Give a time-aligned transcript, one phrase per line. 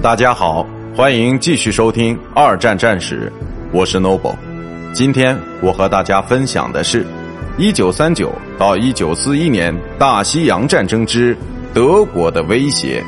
[0.00, 3.32] 大家好，欢迎继续收听二战战史，
[3.72, 4.36] 我是 Noble。
[4.92, 7.04] 今天我和大家分享的是
[7.58, 11.36] 1939到1941年大西洋战争之
[11.74, 13.02] 德国的威胁。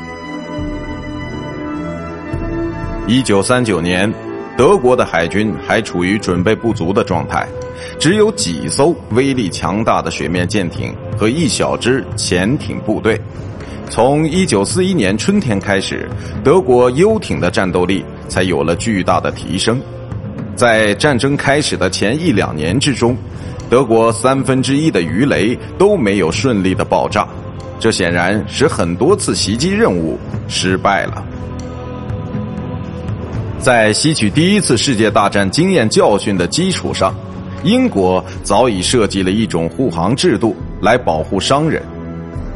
[3.07, 4.13] 1939年，
[4.57, 7.47] 德国的海军还处于准备不足的状态，
[8.01, 13.19] 只有几艘威力强大的水面舰艇和一小支潜艇部队。
[13.91, 16.09] 从1941年春天开始，
[16.45, 19.83] 德国游艇的战斗力才有了巨大的提升。
[20.55, 23.17] 在战争开始的前一两年之中，
[23.69, 27.27] 德国三分之一的鱼雷都没有顺利的爆炸，
[27.81, 30.17] 这显然使很多次袭击任务
[30.47, 31.25] 失败了。
[33.59, 37.13] 在吸取第一次世界大战经验教训的基础上，
[37.65, 41.83] 英国早已设计了一种护航制度来保护商人。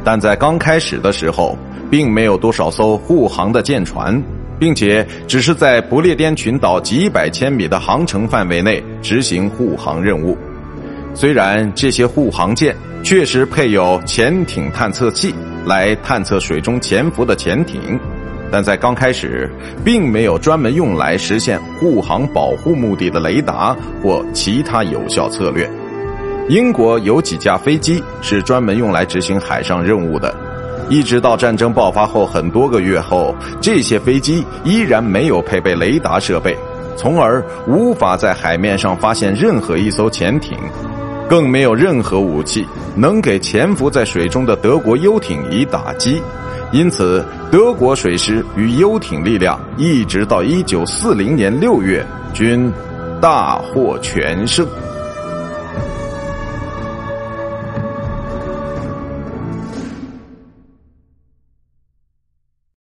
[0.05, 1.57] 但在刚开始的时候，
[1.91, 4.23] 并没有多少艘护航的舰船，
[4.59, 10.37] 并且只是在不列颠群岛几百千米的航程范围内执行护航任务。
[11.15, 17.99] 虽然这些护航舰确实配有潜艇探测器来探测水中潜伏的潜艇，
[18.51, 19.49] 但在刚开始，
[19.85, 25.71] 并没有专门用来实现护航保护目的的雷达或其他有效策略。
[26.49, 30.35] 英国有几架飞机是专门用来执行海上任务的，
[30.91, 36.55] 一直到战争爆发后很多个月后，这些飞机依然没有配备雷达设备，
[36.97, 40.59] 从而无法在海面上发现任何一艘潜艇，
[41.27, 46.21] 更没有任何武器能给潜伏在水中的德国游艇以打击。
[46.73, 52.71] 因此，德国水师与游艇力量一直到1940年6月均
[53.19, 54.67] 大获全胜。